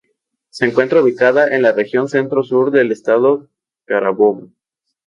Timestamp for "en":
1.55-1.61